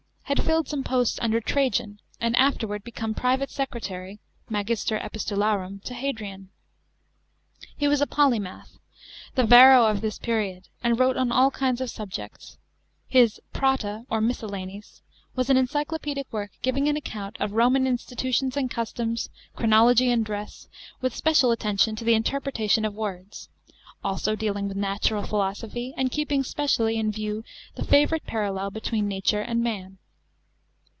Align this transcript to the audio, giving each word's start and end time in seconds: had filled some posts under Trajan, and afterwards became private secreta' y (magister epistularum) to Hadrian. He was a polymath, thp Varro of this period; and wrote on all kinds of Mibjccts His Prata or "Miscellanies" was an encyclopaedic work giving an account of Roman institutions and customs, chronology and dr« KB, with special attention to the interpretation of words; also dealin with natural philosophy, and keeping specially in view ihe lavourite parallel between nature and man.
had 0.31 0.45
filled 0.45 0.69
some 0.69 0.81
posts 0.81 1.19
under 1.21 1.41
Trajan, 1.41 1.99
and 2.21 2.33
afterwards 2.37 2.85
became 2.85 3.13
private 3.13 3.49
secreta' 3.49 3.99
y 4.13 4.17
(magister 4.49 4.97
epistularum) 4.97 5.83
to 5.83 5.93
Hadrian. 5.93 6.51
He 7.75 7.89
was 7.89 7.99
a 7.99 8.07
polymath, 8.07 8.79
thp 9.35 9.49
Varro 9.49 9.87
of 9.87 9.99
this 9.99 10.17
period; 10.19 10.69
and 10.81 10.97
wrote 10.97 11.17
on 11.17 11.33
all 11.33 11.51
kinds 11.51 11.81
of 11.81 11.89
Mibjccts 11.89 12.55
His 13.09 13.41
Prata 13.51 14.05
or 14.09 14.21
"Miscellanies" 14.21 15.01
was 15.35 15.49
an 15.49 15.57
encyclopaedic 15.57 16.31
work 16.31 16.51
giving 16.61 16.87
an 16.87 16.95
account 16.95 17.35
of 17.41 17.51
Roman 17.51 17.85
institutions 17.85 18.55
and 18.55 18.71
customs, 18.71 19.29
chronology 19.57 20.09
and 20.11 20.23
dr« 20.25 20.45
KB, 20.47 20.67
with 21.01 21.13
special 21.13 21.51
attention 21.51 21.93
to 21.97 22.05
the 22.05 22.13
interpretation 22.13 22.85
of 22.85 22.95
words; 22.95 23.49
also 24.01 24.37
dealin 24.37 24.69
with 24.69 24.77
natural 24.77 25.23
philosophy, 25.23 25.93
and 25.97 26.09
keeping 26.09 26.41
specially 26.41 26.95
in 26.95 27.11
view 27.11 27.43
ihe 27.77 27.83
lavourite 27.85 28.23
parallel 28.25 28.71
between 28.71 29.09
nature 29.09 29.41
and 29.41 29.61
man. 29.61 29.97